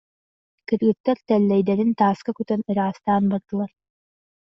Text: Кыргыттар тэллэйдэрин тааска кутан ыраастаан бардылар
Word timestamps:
Кыргыттар 0.67 1.17
тэллэйдэрин 1.27 1.91
тааска 1.99 2.31
кутан 2.35 2.61
ыраастаан 2.71 3.23
бардылар 3.31 3.71